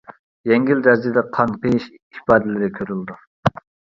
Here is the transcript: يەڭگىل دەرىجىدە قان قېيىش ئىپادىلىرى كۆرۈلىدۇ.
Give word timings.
يەڭگىل 0.51 0.79
دەرىجىدە 0.87 1.23
قان 1.35 1.51
قېيىش 1.65 1.85
ئىپادىلىرى 1.97 2.69
كۆرۈلىدۇ. 2.79 3.19